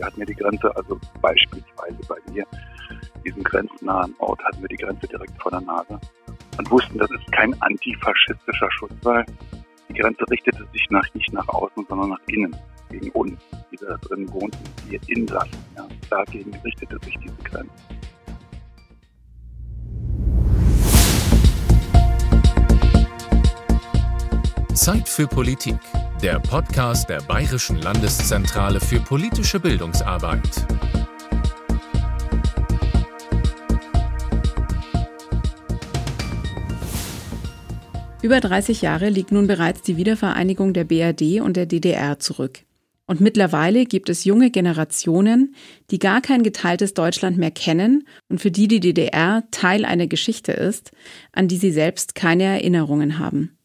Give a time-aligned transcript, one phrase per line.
[0.00, 2.46] Wir hatten ja die Grenze, also beispielsweise bei mir,
[3.22, 6.00] diesem grenznahen Ort, hatten wir die Grenze direkt vor der Nase
[6.56, 9.26] und wussten, das ist kein antifaschistischer Schutzwall.
[9.90, 12.56] Die Grenze richtete sich nach, nicht nach außen, sondern nach innen,
[12.88, 13.38] gegen uns,
[13.70, 14.58] die da drin wohnten,
[14.88, 15.58] die Insassen.
[15.76, 15.86] Ja.
[16.08, 17.70] Dagegen richtete sich diese Grenze.
[24.72, 25.76] Zeit für Politik,
[26.22, 30.66] der Podcast der Bayerischen Landeszentrale für politische Bildungsarbeit.
[38.20, 42.60] Über 30 Jahre liegt nun bereits die Wiedervereinigung der BRD und der DDR zurück.
[43.06, 45.54] Und mittlerweile gibt es junge Generationen,
[45.90, 50.52] die gar kein geteiltes Deutschland mehr kennen und für die die DDR Teil einer Geschichte
[50.52, 50.92] ist,
[51.32, 53.56] an die sie selbst keine Erinnerungen haben.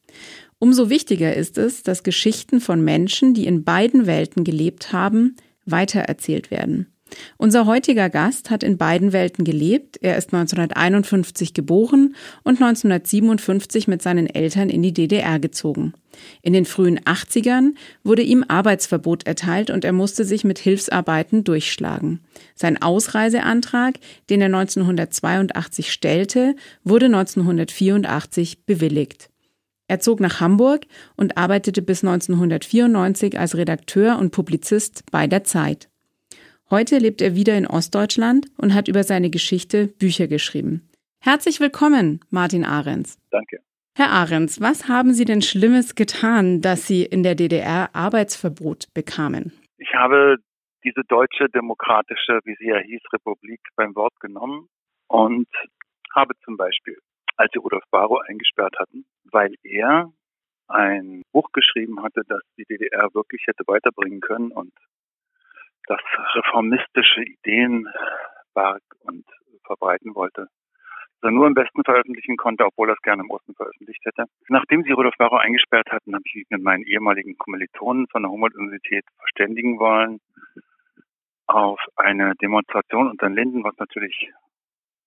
[0.59, 6.51] Umso wichtiger ist es, dass Geschichten von Menschen, die in beiden Welten gelebt haben, weitererzählt
[6.51, 6.87] werden.
[7.37, 9.97] Unser heutiger Gast hat in beiden Welten gelebt.
[10.01, 15.93] Er ist 1951 geboren und 1957 mit seinen Eltern in die DDR gezogen.
[16.41, 22.21] In den frühen 80ern wurde ihm Arbeitsverbot erteilt und er musste sich mit Hilfsarbeiten durchschlagen.
[22.55, 29.29] Sein Ausreiseantrag, den er 1982 stellte, wurde 1984 bewilligt.
[29.87, 35.89] Er zog nach Hamburg und arbeitete bis 1994 als Redakteur und Publizist bei der Zeit.
[36.71, 40.89] Heute lebt er wieder in Ostdeutschland und hat über seine Geschichte Bücher geschrieben.
[41.19, 43.19] Herzlich willkommen, Martin Ahrens.
[43.29, 43.59] Danke.
[43.95, 49.53] Herr Ahrens, was haben Sie denn Schlimmes getan, dass Sie in der DDR Arbeitsverbot bekamen?
[49.77, 50.37] Ich habe
[50.83, 54.67] diese deutsche demokratische, wie sie ja hieß, Republik beim Wort genommen
[55.07, 55.47] und
[56.13, 56.97] habe zum Beispiel
[57.37, 60.11] als sie Rudolf Barrow eingesperrt hatten, weil er
[60.67, 64.73] ein Buch geschrieben hatte, das die DDR wirklich hätte weiterbringen können und
[65.87, 65.99] das
[66.33, 67.87] reformistische Ideen
[68.53, 69.25] barg und
[69.65, 70.47] verbreiten wollte.
[71.21, 74.25] Er nur im Westen veröffentlichen konnte, obwohl er es gerne im Osten veröffentlicht hätte.
[74.47, 78.31] Nachdem sie Rudolf Barrow eingesperrt hatten, habe ich mich mit meinen ehemaligen Kommilitonen von der
[78.31, 80.19] Humboldt-Universität verständigen wollen
[81.47, 84.31] auf eine Demonstration unter den Linden, was natürlich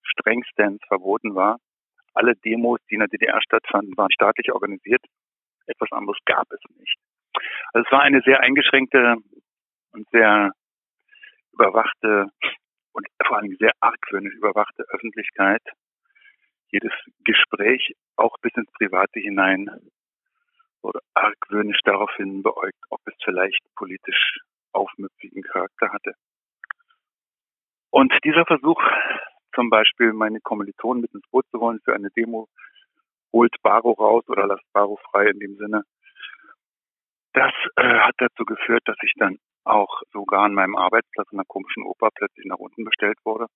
[0.02, 1.58] strengstens verboten war.
[2.18, 5.04] Alle Demos, die in der DDR stattfanden, waren staatlich organisiert.
[5.66, 6.98] Etwas anderes gab es nicht.
[7.72, 9.18] Also es war eine sehr eingeschränkte
[9.92, 10.50] und sehr
[11.52, 12.26] überwachte
[12.90, 15.62] und vor allem sehr argwöhnisch überwachte Öffentlichkeit.
[16.72, 16.92] Jedes
[17.24, 19.70] Gespräch, auch bis ins Private hinein,
[20.82, 24.40] wurde argwöhnisch daraufhin beäugt, ob es vielleicht politisch
[24.72, 26.14] aufmüpfigen Charakter hatte.
[27.90, 28.82] Und dieser Versuch,
[29.54, 32.48] zum Beispiel meine Kommilitonen mit ins Boot zu wollen für eine Demo,
[33.32, 35.82] holt Baro raus oder lasst Baro frei in dem Sinne.
[37.32, 41.46] Das äh, hat dazu geführt, dass ich dann auch sogar an meinem Arbeitsplatz in einer
[41.46, 43.46] komischen Oper plötzlich nach unten bestellt wurde.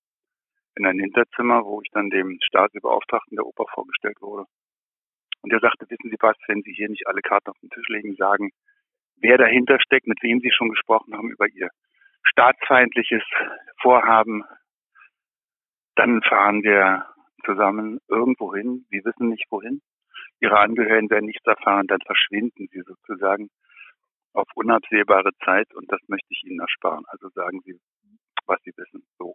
[0.76, 4.44] In ein Hinterzimmer, wo ich dann dem Stasi-Beauftragten der Oper vorgestellt wurde.
[5.42, 7.88] Und er sagte, wissen Sie was, wenn Sie hier nicht alle Karten auf den Tisch
[7.88, 8.50] legen, sagen,
[9.16, 11.68] wer dahinter steckt, mit wem Sie schon gesprochen haben über Ihr
[12.24, 13.24] staatsfeindliches
[13.80, 14.44] Vorhaben,
[15.96, 17.06] dann fahren wir
[17.44, 18.86] zusammen irgendwo hin.
[18.90, 19.82] Sie wissen nicht wohin.
[20.40, 23.48] Ihre Angehörigen werden nichts erfahren, dann verschwinden sie sozusagen
[24.32, 27.04] auf unabsehbare Zeit und das möchte ich Ihnen ersparen.
[27.08, 27.78] Also sagen Sie,
[28.46, 29.04] was Sie wissen.
[29.18, 29.34] So.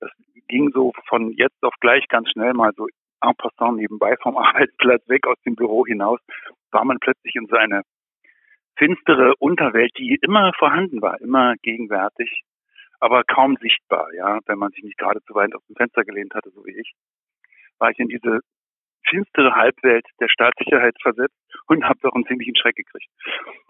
[0.00, 0.10] Das
[0.48, 2.86] ging so von jetzt auf gleich ganz schnell mal so
[3.22, 6.20] en passant nebenbei vom Arbeitsplatz weg aus dem Büro hinaus,
[6.70, 7.82] war man plötzlich in so eine
[8.76, 12.42] finstere Unterwelt, die immer vorhanden war, immer gegenwärtig
[13.00, 16.34] aber kaum sichtbar, ja, wenn man sich nicht gerade zu weit aus dem Fenster gelehnt
[16.34, 16.92] hatte, so wie ich,
[17.78, 18.40] war ich in diese
[19.08, 21.36] finstere Halbwelt der Staatssicherheit versetzt
[21.68, 23.08] und habe doch einen ziemlichen Schreck gekriegt.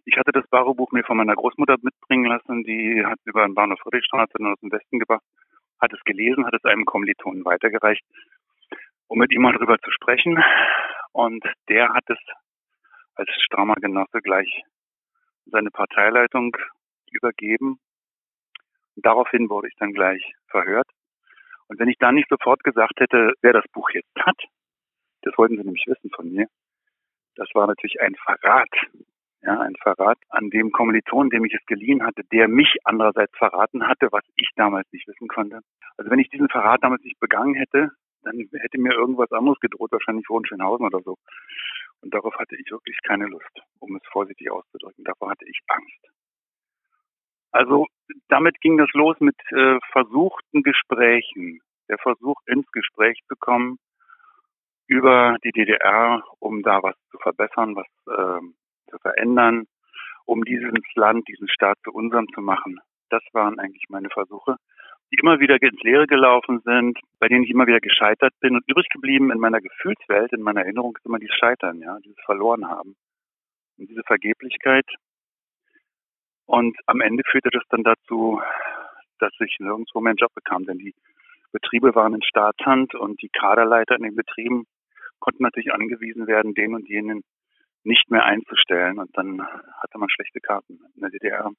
[0.05, 3.79] Ich hatte das Barobuch mir von meiner Großmutter mitbringen lassen, die hat über den Bahnhof
[3.81, 5.25] Friedrichstraße aus dem Westen gebracht,
[5.81, 8.05] hat es gelesen, hat es einem Kommilitonen weitergereicht,
[9.09, 10.43] um mit ihm mal drüber zu sprechen.
[11.13, 12.19] Und der hat es
[13.15, 14.63] als strammer Genosse gleich
[15.47, 16.57] seine Parteileitung
[17.11, 17.79] übergeben
[19.05, 20.89] daraufhin wurde ich dann gleich verhört.
[21.69, 24.41] Und wenn ich dann nicht sofort gesagt hätte, wer das Buch jetzt hat,
[25.23, 26.47] das wollten sie nämlich wissen von mir,
[27.35, 28.71] das war natürlich ein Verrat.
[29.43, 33.87] Ja, ein Verrat an dem Kommiliton, dem ich es geliehen hatte, der mich andererseits verraten
[33.87, 35.61] hatte, was ich damals nicht wissen konnte.
[35.97, 37.91] Also wenn ich diesen Verrat damals nicht begangen hätte,
[38.23, 41.17] dann hätte mir irgendwas anderes gedroht, wahrscheinlich Hohenschönhausen oder so.
[42.01, 45.05] Und darauf hatte ich wirklich keine Lust, um es vorsichtig auszudrücken.
[45.05, 46.11] Davor hatte ich Angst.
[47.53, 47.87] Also
[48.29, 51.61] damit ging das los mit äh, versuchten Gesprächen.
[51.89, 53.79] Der Versuch, ins Gespräch zu kommen
[54.89, 58.41] über die DDR, um da was zu verbessern, was äh,
[58.91, 59.67] zu verändern,
[60.25, 62.79] um dieses Land, diesen Staat zu unserem zu machen.
[63.11, 64.57] Das waren eigentlich meine Versuche,
[65.13, 68.69] die immer wieder ins Leere gelaufen sind, bei denen ich immer wieder gescheitert bin und
[68.69, 72.69] übrig geblieben in meiner Gefühlswelt, in meiner Erinnerung ist immer dieses Scheitern, ja, dieses Verloren
[72.69, 72.97] haben
[73.79, 74.87] und diese Vergeblichkeit.
[76.47, 78.41] Und am Ende führte das dann dazu,
[79.19, 80.95] dass ich nirgendwo meinen Job bekam, denn die
[81.53, 84.67] Betriebe waren in Staatshand und die Kaderleiter in den Betrieben
[85.19, 87.23] konnten natürlich angewiesen werden, den und jenen
[87.85, 88.99] nicht mehr einzustellen.
[88.99, 91.51] Und dann hatte man schlechte Karten in der DDR.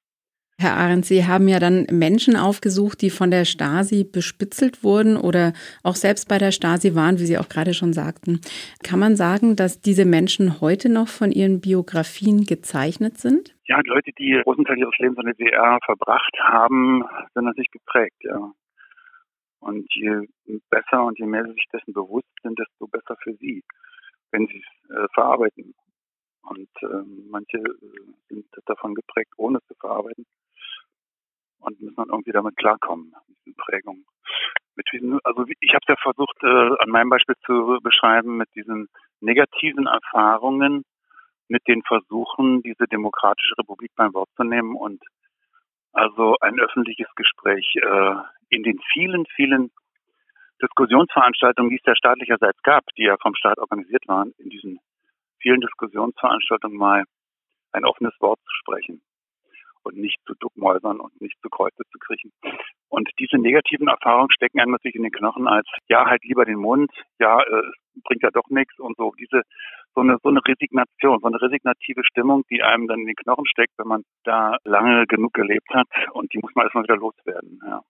[0.60, 5.52] Herr Arendt, Sie haben ja dann Menschen aufgesucht, die von der Stasi bespitzelt wurden oder
[5.84, 8.40] auch selbst bei der Stasi waren, wie Sie auch gerade schon sagten.
[8.82, 13.54] Kann man sagen, dass diese Menschen heute noch von ihren Biografien gezeichnet sind?
[13.68, 17.04] Ja, Leute, die großen Teil ihres Lebens in der DDR verbracht haben,
[17.34, 18.50] sind natürlich geprägt, ja.
[19.60, 20.26] Und je
[20.70, 23.62] besser und je mehr sie sich dessen bewusst sind, desto besser für sie,
[24.30, 25.74] wenn sie es äh, verarbeiten.
[26.42, 27.62] Und äh, manche
[28.28, 30.24] sind davon geprägt, ohne es zu verarbeiten
[31.60, 34.06] und müssen dann irgendwie damit klarkommen, mit diesen Prägungen.
[34.76, 38.88] Mit diesen, also ich habe ja versucht, äh, an meinem Beispiel zu beschreiben, mit diesen
[39.20, 40.84] negativen Erfahrungen,
[41.48, 45.02] mit den Versuchen, diese demokratische Republik beim Wort zu nehmen und
[45.92, 48.14] also ein öffentliches Gespräch äh,
[48.50, 49.70] in den vielen, vielen
[50.62, 54.80] Diskussionsveranstaltungen, die es ja staatlicherseits gab, die ja vom Staat organisiert waren, in diesen
[55.40, 57.04] vielen Diskussionsveranstaltungen mal
[57.72, 59.02] ein offenes Wort zu sprechen
[59.82, 62.32] und nicht zu duckmäusern und nicht zu Kreuze zu kriechen.
[62.88, 66.58] Und diese negativen Erfahrungen stecken einem natürlich in den Knochen als, ja, halt lieber den
[66.58, 67.70] Mund, ja, äh,
[68.04, 69.12] bringt ja doch nichts und so.
[69.18, 69.42] Diese,
[69.98, 73.46] so eine, so eine Resignation, so eine resignative Stimmung, die einem dann in den Knochen
[73.46, 77.60] steckt, wenn man da lange genug gelebt hat und die muss man erstmal wieder loswerden,
[77.66, 77.82] ja.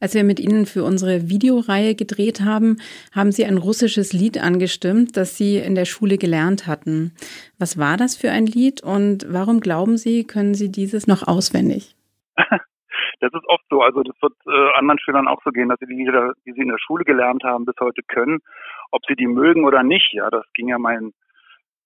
[0.00, 2.78] Als wir mit Ihnen für unsere Videoreihe gedreht haben,
[3.14, 7.12] haben Sie ein russisches Lied angestimmt, das Sie in der Schule gelernt hatten.
[7.58, 11.94] Was war das für ein Lied und warum glauben Sie, können Sie dieses noch auswendig?
[13.20, 13.80] Das ist oft so.
[13.80, 16.60] Also das wird äh, anderen Schülern auch so gehen, dass sie die Lieder, die sie
[16.60, 18.40] in der Schule gelernt haben, bis heute können,
[18.90, 20.12] ob sie die mögen oder nicht.
[20.12, 21.14] Ja, das ging ja meinen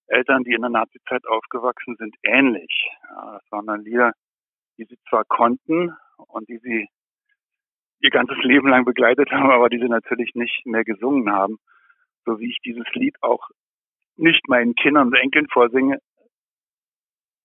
[0.09, 2.89] Eltern, die in der Nazizeit aufgewachsen sind, ähnlich.
[3.11, 4.13] Ja, das waren dann Lieder,
[4.77, 6.89] die sie zwar konnten und die sie
[8.01, 11.59] ihr ganzes Leben lang begleitet haben, aber die sie natürlich nicht mehr gesungen haben.
[12.25, 13.49] So wie ich dieses Lied auch
[14.17, 15.99] nicht meinen Kindern und Enkeln vorsinge,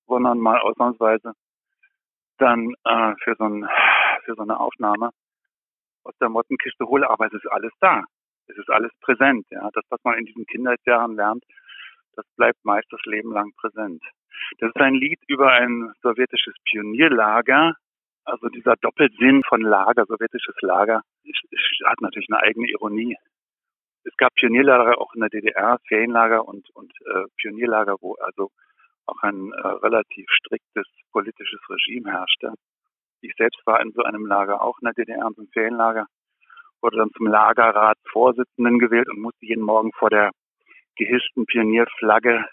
[0.07, 1.33] sondern mal ausnahmsweise
[2.37, 3.67] dann äh, für, so ein,
[4.25, 5.11] für so eine Aufnahme
[6.03, 7.09] aus der Mottenkiste hole.
[7.09, 8.03] Aber es ist alles da.
[8.47, 9.45] Es ist alles präsent.
[9.49, 11.43] Ja, Das, was man in diesen Kindheitsjahren lernt,
[12.15, 14.03] das bleibt meist das Leben lang präsent.
[14.59, 17.73] Das ist ein Lied über ein sowjetisches Pionierlager
[18.25, 21.01] also dieser Doppelsinn von Lager, sowjetisches Lager,
[21.85, 23.17] hat natürlich eine eigene Ironie.
[24.05, 28.49] Es gab Pionierlager auch in der DDR, Ferienlager und, und äh, Pionierlager, wo also
[29.05, 32.53] auch ein äh, relativ striktes politisches Regime herrschte.
[33.21, 36.07] Ich selbst war in so einem Lager auch in der DDR, in so einem Ferienlager,
[36.81, 40.31] wurde dann zum Lagerratsvorsitzenden gewählt und musste jeden Morgen vor der
[40.95, 42.45] gehissten Pionierflagge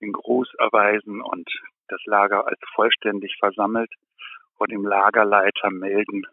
[0.00, 1.48] den Gruß erweisen und
[1.88, 3.90] das Lager als vollständig versammelt
[4.56, 6.26] vor dem Lagerleiter melden.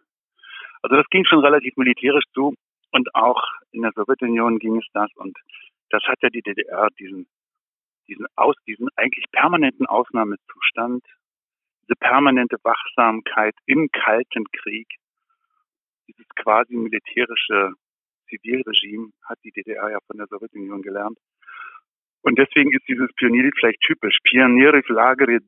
[0.82, 2.56] Also das ging schon relativ militärisch zu
[2.92, 5.38] und auch in der Sowjetunion ging es das und
[5.90, 7.28] das hat ja die DDR diesen
[8.08, 11.04] diesen aus diesen eigentlich permanenten Ausnahmezustand,
[11.82, 14.88] diese permanente Wachsamkeit im Kalten Krieg,
[16.08, 17.74] dieses quasi militärische
[18.29, 21.19] Zivilregime hat die DDR ja von der Sowjetunion gelernt.
[22.23, 24.19] Und deswegen ist dieses Pionierlied vielleicht typisch.
[24.25, 25.41] Pioniere в лагере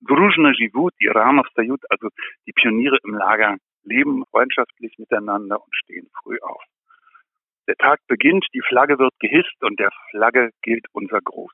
[0.00, 2.08] Дружно живут и рано встают, also
[2.46, 6.62] die Pioniere im Lager leben freundschaftlich miteinander und stehen früh auf.
[7.68, 11.52] Der Tag beginnt, die Flagge wird gehisst und der Flagge gilt unser Gruß.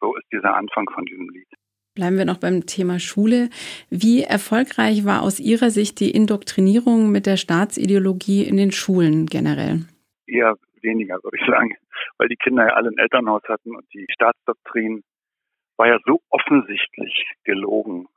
[0.00, 1.48] So ist dieser Anfang von diesem Lied.
[1.93, 3.49] Bleiben wir noch beim Thema Schule.
[3.89, 9.81] Wie erfolgreich war aus Ihrer Sicht die Indoktrinierung mit der Staatsideologie in den Schulen generell?
[10.25, 11.75] Eher weniger, würde ich sagen,
[12.17, 15.03] weil die Kinder ja alle ein Elternhaus hatten und die Staatsdoktrin
[15.75, 18.07] war ja so offensichtlich gelogen,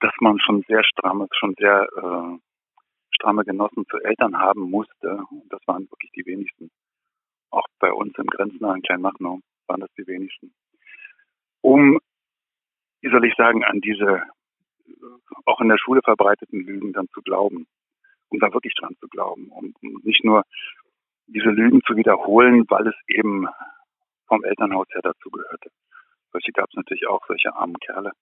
[0.00, 2.38] dass man schon sehr stramme, schon sehr äh,
[3.10, 5.18] stramme Genossen zu Eltern haben musste.
[5.30, 6.70] Und das waren wirklich die wenigsten.
[7.50, 10.54] Auch bei uns im grenznahen Kleinmachnow waren das die wenigsten.
[11.60, 11.98] Um,
[13.04, 14.22] wie soll ich sagen, an diese
[15.44, 17.66] auch in der Schule verbreiteten Lügen dann zu glauben,
[18.30, 20.44] um da wirklich dran zu glauben, um, um nicht nur
[21.26, 23.46] diese Lügen zu wiederholen, weil es eben
[24.26, 25.70] vom Elternhaus her dazu gehörte.
[26.32, 28.12] Solche gab es natürlich auch, solche armen Kerle,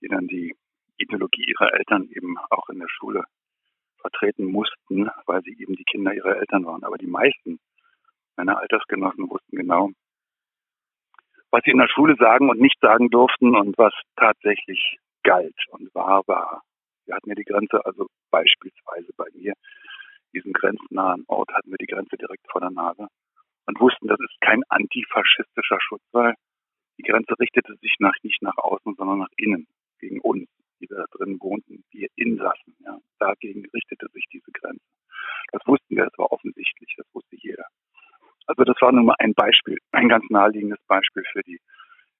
[0.00, 0.56] die dann die
[0.96, 3.22] Ideologie ihrer Eltern eben auch in der Schule
[4.00, 6.82] vertreten mussten, weil sie eben die Kinder ihrer Eltern waren.
[6.82, 7.60] Aber die meisten
[8.36, 9.92] meiner Altersgenossen wussten genau,
[11.50, 15.94] was sie in der Schule sagen und nicht sagen durften und was tatsächlich galt und
[15.94, 16.62] wahr war.
[17.06, 19.54] Wir hatten ja die Grenze, also beispielsweise bei mir,
[20.34, 23.08] diesen grenznahen Ort hatten wir die Grenze direkt vor der Nase
[23.66, 26.34] und wussten, das ist kein antifaschistischer Schutz, weil
[26.98, 29.66] die Grenze richtete sich nach, nicht nach außen, sondern nach innen,
[30.00, 30.48] gegen uns,
[30.80, 32.76] die da drin wohnten, wir Insassen.
[32.80, 32.98] Ja.
[33.18, 34.84] Dagegen richtete sich diese Grenze.
[35.52, 37.66] Das wussten wir, das war offensichtlich, das wusste jeder.
[38.46, 41.60] Also das war nur mal ein Beispiel, ein ganz naheliegendes Beispiel für die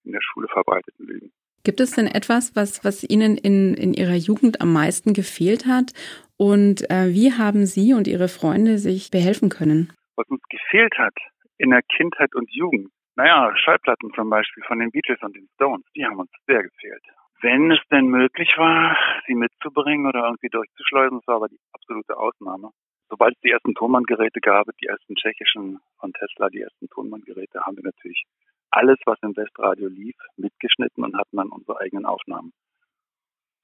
[0.05, 1.33] in der Schule verbreiteten Lügen.
[1.65, 5.93] Gibt es denn etwas, was, was Ihnen in, in Ihrer Jugend am meisten gefehlt hat?
[6.37, 9.93] Und äh, wie haben Sie und Ihre Freunde sich behelfen können?
[10.17, 11.15] Was uns gefehlt hat
[11.59, 15.85] in der Kindheit und Jugend, naja, Schallplatten zum Beispiel von den Beatles und den Stones,
[15.95, 17.03] die haben uns sehr gefehlt.
[17.41, 18.97] Wenn es denn möglich war,
[19.27, 22.71] sie mitzubringen oder irgendwie durchzuschleusen, das war aber die absolute Ausnahme.
[23.11, 27.77] Sobald es die ersten Tonbandgeräte gab, die ersten tschechischen von Tesla, die ersten Tonbandgeräte, haben
[27.77, 28.25] wir natürlich
[28.71, 32.53] alles, was im Westradio lief, mitgeschnitten und hatten dann unsere eigenen Aufnahmen.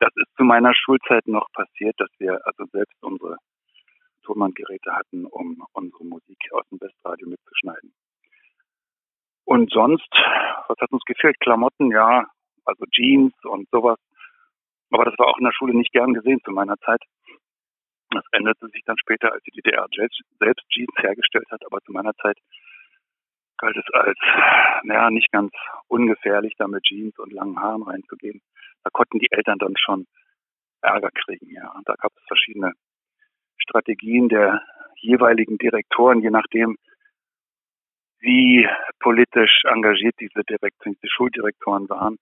[0.01, 3.37] Das ist zu meiner Schulzeit noch passiert, dass wir also selbst unsere
[4.25, 7.95] Tonbandgeräte hatten, um unsere Musik aus dem Westradio mitzuschneiden.
[9.45, 10.09] Und sonst,
[10.69, 11.39] was hat uns gefehlt?
[11.41, 12.27] Klamotten, ja,
[12.65, 13.99] also Jeans und sowas.
[14.91, 17.03] Aber das war auch in der Schule nicht gern gesehen zu meiner Zeit.
[18.14, 21.64] Das änderte sich dann später, als die DDR selbst Jeans hergestellt hat.
[21.66, 22.38] Aber zu meiner Zeit
[23.59, 24.18] galt es als,
[24.85, 25.52] naja, nicht ganz
[25.88, 28.40] ungefährlich, da mit Jeans und langen Haaren reinzugehen.
[28.83, 30.06] Da konnten die Eltern dann schon
[30.83, 31.71] Ärger kriegen, ja.
[31.73, 32.73] Und da gab es verschiedene
[33.56, 34.62] Strategien der
[34.97, 36.76] jeweiligen Direktoren, je nachdem,
[38.21, 38.68] wie
[39.00, 42.16] politisch engagiert diese Direktoren, diese Schuldirektoren waren.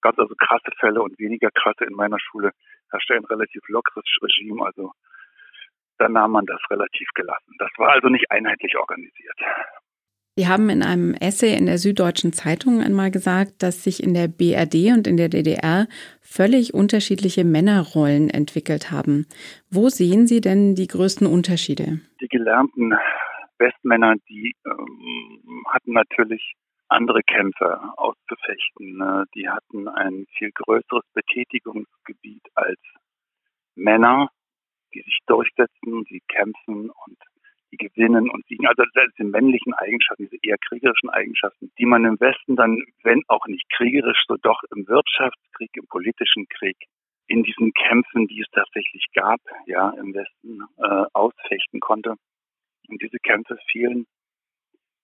[0.00, 2.52] Gab es also krasse Fälle und weniger krasse in meiner Schule.
[2.90, 4.92] Herrschte ein relativ lockeres Regime, also
[6.02, 7.54] da nahm man das relativ gelassen.
[7.58, 9.38] Das war also nicht einheitlich organisiert.
[10.34, 14.26] Sie haben in einem Essay in der Süddeutschen Zeitung einmal gesagt, dass sich in der
[14.26, 15.86] BRD und in der DDR
[16.20, 19.26] völlig unterschiedliche Männerrollen entwickelt haben.
[19.70, 22.00] Wo sehen Sie denn die größten Unterschiede?
[22.20, 22.94] Die gelernten
[23.58, 26.54] Westmänner, die ähm, hatten natürlich
[26.88, 28.96] andere Kämpfe auszufechten.
[28.96, 29.24] Ne?
[29.36, 32.80] Die hatten ein viel größeres Betätigungsgebiet als
[33.76, 34.30] Männer,
[34.94, 37.18] die sich durchsetzen, die kämpfen und
[37.72, 38.66] die gewinnen und siegen.
[38.66, 43.46] Also diese männlichen Eigenschaften, diese eher kriegerischen Eigenschaften, die man im Westen dann, wenn auch
[43.46, 46.76] nicht kriegerisch, so doch im Wirtschaftskrieg, im politischen Krieg,
[47.26, 52.14] in diesen Kämpfen, die es tatsächlich gab, ja, im Westen äh, ausfechten konnte.
[52.88, 54.06] Und diese Kämpfe fielen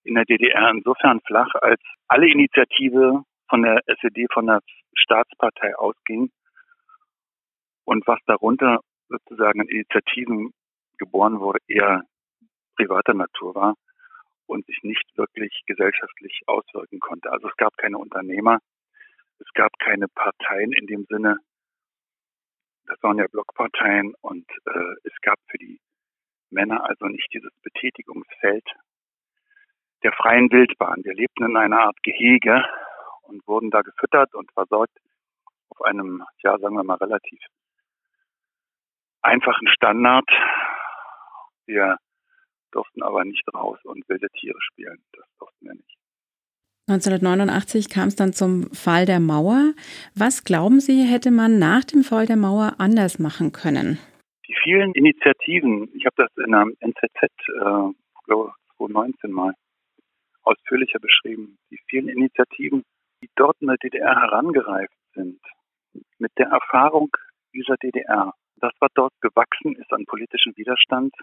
[0.05, 4.61] in der DDR insofern flach, als alle Initiative von der SED, von der
[4.95, 6.31] Staatspartei ausging
[7.85, 10.53] und was darunter sozusagen an Initiativen
[10.99, 12.03] geboren wurde, eher
[12.77, 13.75] privater Natur war
[14.47, 17.31] und sich nicht wirklich gesellschaftlich auswirken konnte.
[17.31, 18.59] Also es gab keine Unternehmer,
[19.39, 21.39] es gab keine Parteien in dem Sinne,
[22.87, 25.79] das waren ja Blockparteien und äh, es gab für die
[26.51, 28.65] Männer also nicht dieses Betätigungsfeld
[30.03, 31.05] der freien Wildbahn.
[31.05, 32.65] Wir lebten in einer Art Gehege
[33.23, 34.97] und wurden da gefüttert und versorgt
[35.69, 37.39] auf einem, ja, sagen wir mal, relativ
[39.23, 40.29] einfachen Standard.
[41.67, 41.99] Wir
[42.73, 44.99] durften aber nicht raus und wilde Tiere spielen.
[45.13, 45.99] Das durften wir nicht.
[46.89, 49.75] 1989 kam es dann zum Fall der Mauer.
[50.15, 53.99] Was glauben Sie, hätte man nach dem Fall der Mauer anders machen können?
[54.47, 57.93] Die vielen Initiativen, ich habe das in einem NZZ, äh,
[58.25, 59.53] glaube 2019 mal
[60.45, 62.85] ausführlicher beschrieben, die vielen Initiativen,
[63.23, 65.41] die dort in der DDR herangereift sind,
[66.19, 67.11] mit der Erfahrung
[67.53, 71.15] dieser DDR, das, was dort gewachsen ist an politischem Widerstand,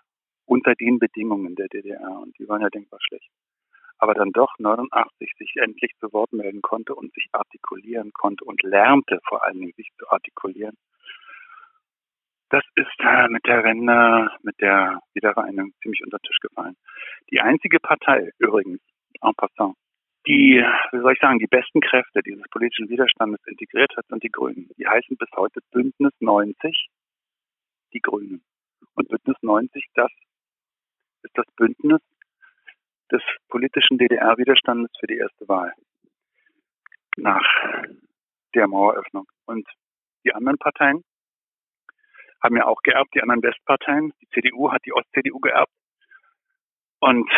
[0.46, 3.30] unter den Bedingungen der DDR und die waren ja denkbar schlecht.
[3.98, 8.62] Aber dann doch 89 sich endlich zu Wort melden konnte und sich artikulieren konnte und
[8.62, 10.76] lernte vor allen Dingen sich zu artikulieren.
[12.50, 16.76] Das ist äh, mit der Wende, mit der Wiedervereinigung ziemlich unter den Tisch gefallen.
[17.32, 18.82] Die einzige Partei übrigens,
[19.22, 19.76] en passant,
[20.28, 24.32] die, wie soll ich sagen, die besten Kräfte dieses politischen Widerstandes integriert hat, sind die
[24.32, 24.70] Grünen.
[24.78, 26.88] Die heißen bis heute Bündnis 90,
[27.96, 28.44] die Grünen.
[28.96, 30.12] Und Bündnis 90, das
[31.24, 32.02] ist das Bündnis
[33.12, 35.74] des politischen DDR-Widerstandes für die erste Wahl
[37.18, 37.46] nach
[38.54, 39.28] der Maueröffnung.
[39.46, 39.68] Und
[40.24, 41.04] die anderen Parteien
[42.44, 44.12] haben ja auch geerbt, die anderen Westparteien.
[44.22, 45.72] Die CDU hat die Ost-CDU geerbt.
[47.00, 47.30] Und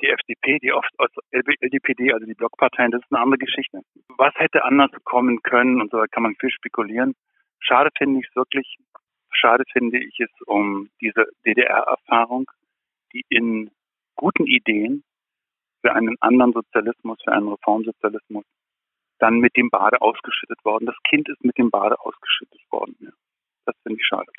[0.00, 3.80] die FDP, die oft aus LDPD, also die Blockparteien, das ist eine andere Geschichte.
[4.16, 7.14] Was hätte anders kommen können und so kann man viel spekulieren.
[7.60, 8.76] Schade finde ich es wirklich.
[9.32, 12.50] Schade finde ich es um diese DDR-Erfahrung,
[13.12, 13.70] die in
[14.14, 15.02] guten Ideen
[15.80, 18.44] für einen anderen Sozialismus, für einen Reformsozialismus,
[19.18, 20.86] dann mit dem Bade ausgeschüttet worden.
[20.86, 22.96] Das Kind ist mit dem Bade ausgeschüttet worden.
[23.00, 23.10] Ja.
[23.66, 24.30] Das finde ich schade.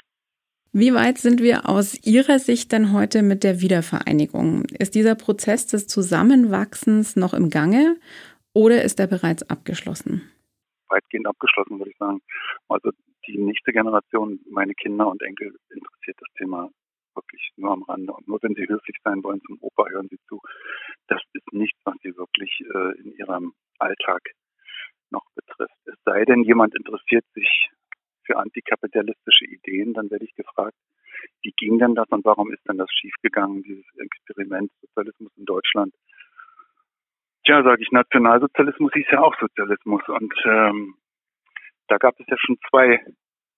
[0.75, 4.65] Wie weit sind wir aus Ihrer Sicht denn heute mit der Wiedervereinigung?
[4.79, 7.97] Ist dieser Prozess des Zusammenwachsens noch im Gange
[8.53, 10.23] oder ist er bereits abgeschlossen?
[10.89, 12.21] Weitgehend abgeschlossen, würde ich sagen.
[12.69, 12.89] Also
[13.27, 16.69] die nächste Generation, meine Kinder und Enkel, interessiert das Thema
[17.15, 18.13] wirklich nur am Rande.
[18.13, 20.41] Und nur wenn sie höflich sein wollen zum Opa, hören sie zu.
[21.07, 24.21] Das ist nichts, was sie wirklich äh, in ihrem Alltag
[25.11, 25.77] noch betrifft.
[25.85, 27.69] Es sei denn, jemand interessiert sich
[28.25, 30.75] für antikapitalistische Ideen, dann werde ich gefragt,
[31.41, 35.93] wie ging denn das und warum ist denn das schiefgegangen, dieses Experiment Sozialismus in Deutschland?
[37.45, 40.95] Tja, sage ich, Nationalsozialismus ist ja auch Sozialismus und ähm,
[41.93, 43.05] da gab es ja schon zwei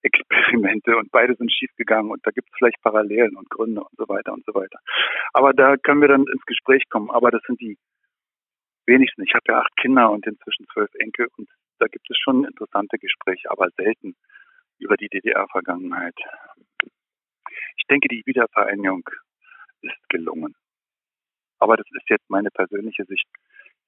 [0.01, 4.09] Experimente und beide sind schiefgegangen und da gibt es vielleicht Parallelen und Gründe und so
[4.09, 4.77] weiter und so weiter.
[5.31, 7.09] Aber da können wir dann ins Gespräch kommen.
[7.09, 7.77] Aber das sind die
[8.85, 9.23] wenigsten.
[9.23, 11.47] Ich habe ja acht Kinder und inzwischen zwölf Enkel und
[11.79, 14.15] da gibt es schon interessante Gespräche, aber selten
[14.79, 16.15] über die DDR-Vergangenheit.
[17.77, 19.09] Ich denke, die Wiedervereinigung
[19.81, 20.55] ist gelungen.
[21.59, 23.27] Aber das ist jetzt meine persönliche Sicht,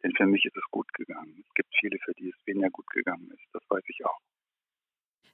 [0.04, 1.44] denn für mich ist es gut gegangen.
[1.46, 3.44] Es gibt viele, für die es weniger gut gegangen ist.
[3.52, 4.20] Das weiß ich auch.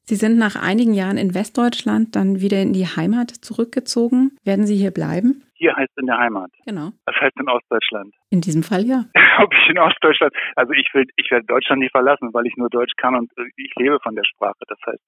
[0.05, 4.35] Sie sind nach einigen Jahren in Westdeutschland dann wieder in die Heimat zurückgezogen.
[4.43, 5.43] Werden Sie hier bleiben?
[5.53, 6.51] Hier heißt in der Heimat.
[6.65, 6.91] Genau.
[7.05, 8.13] Das heißt in Ostdeutschland.
[8.29, 9.05] In diesem Fall ja.
[9.39, 12.69] Ob ich in Ostdeutschland, also ich will, ich werde Deutschland nie verlassen, weil ich nur
[12.69, 14.59] Deutsch kann und äh, ich lebe von der Sprache.
[14.67, 15.01] Das heißt,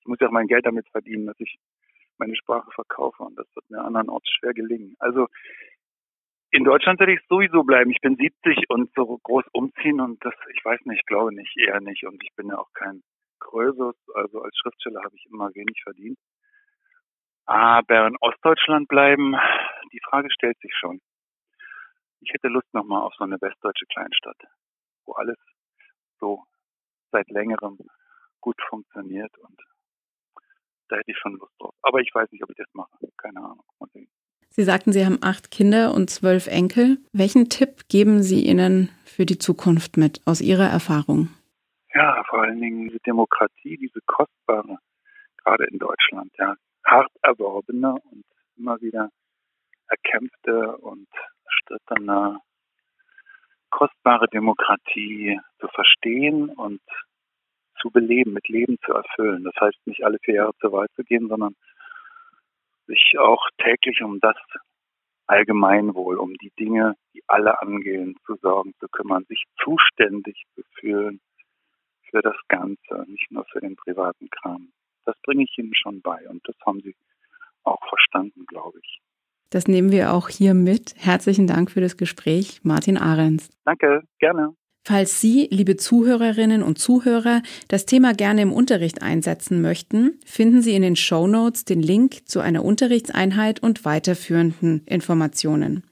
[0.00, 1.56] ich muss ja auch mein Geld damit verdienen, dass ich
[2.18, 4.96] meine Sprache verkaufe und das wird mir andernorts schwer gelingen.
[4.98, 5.28] Also
[6.50, 7.92] in Deutschland werde ich sowieso bleiben.
[7.92, 11.56] Ich bin 70 und so groß umziehen und das, ich weiß nicht, ich glaube nicht,
[11.56, 12.04] eher nicht.
[12.04, 13.02] Und ich bin ja auch kein
[13.50, 16.18] Krösus, also als Schriftsteller habe ich immer wenig verdient.
[17.46, 19.34] Aber in Ostdeutschland bleiben,
[19.92, 21.00] die Frage stellt sich schon.
[22.20, 24.36] Ich hätte Lust nochmal auf so eine westdeutsche Kleinstadt,
[25.04, 25.38] wo alles
[26.20, 26.44] so
[27.10, 27.78] seit längerem
[28.40, 29.60] gut funktioniert und
[30.88, 31.74] da hätte ich schon Lust drauf.
[31.82, 32.90] Aber ich weiß nicht, ob ich das mache.
[33.16, 33.64] Keine Ahnung.
[34.52, 36.98] Sie sagten, Sie haben acht Kinder und zwölf Enkel.
[37.12, 41.28] Welchen Tipp geben Sie ihnen für die Zukunft mit aus Ihrer Erfahrung?
[42.00, 44.78] Ja, vor allen Dingen diese Demokratie, diese kostbare,
[45.44, 48.24] gerade in Deutschland, ja, hart erworbene und
[48.56, 49.10] immer wieder
[49.86, 51.08] erkämpfte und
[51.44, 52.40] erstrittene
[53.68, 56.80] kostbare Demokratie zu verstehen und
[57.82, 59.44] zu beleben, mit Leben zu erfüllen.
[59.44, 61.54] Das heißt nicht alle vier Jahre zur Wahl zu gehen, sondern
[62.86, 64.38] sich auch täglich um das
[65.26, 71.20] Allgemeinwohl, um die Dinge, die alle angehen, zu sorgen, zu kümmern, sich zuständig zu fühlen
[72.10, 74.72] für das Ganze, nicht nur für den privaten Kram.
[75.04, 76.94] Das bringe ich Ihnen schon bei und das haben Sie
[77.64, 79.00] auch verstanden, glaube ich.
[79.50, 80.94] Das nehmen wir auch hier mit.
[80.96, 83.50] Herzlichen Dank für das Gespräch, Martin Ahrens.
[83.64, 84.54] Danke, gerne.
[84.86, 90.74] Falls Sie, liebe Zuhörerinnen und Zuhörer, das Thema gerne im Unterricht einsetzen möchten, finden Sie
[90.74, 95.84] in den Show Notes den Link zu einer Unterrichtseinheit und weiterführenden Informationen.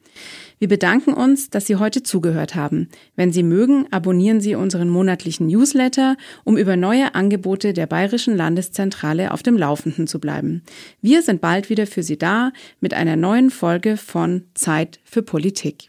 [0.58, 2.88] Wir bedanken uns, dass Sie heute zugehört haben.
[3.16, 9.32] Wenn Sie mögen, abonnieren Sie unseren monatlichen Newsletter, um über neue Angebote der Bayerischen Landeszentrale
[9.32, 10.62] auf dem Laufenden zu bleiben.
[11.00, 15.88] Wir sind bald wieder für Sie da mit einer neuen Folge von Zeit für Politik.